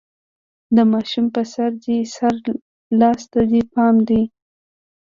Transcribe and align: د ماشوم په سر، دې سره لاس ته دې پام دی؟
د 0.75 0.77
ماشوم 0.91 1.25
په 1.35 1.41
سر، 1.53 1.71
دې 1.85 1.99
سره 2.15 2.39
لاس 2.99 3.21
ته 3.31 3.41
دې 3.51 3.61
پام 3.73 3.95
دی؟ 4.07 4.21